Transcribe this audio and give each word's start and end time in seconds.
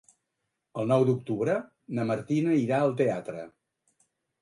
El 0.83 0.89
nou 0.91 1.05
d'octubre 1.09 1.59
na 1.99 2.09
Martina 2.15 2.59
irà 2.65 2.83
al 2.89 2.99
teatre. 3.05 3.49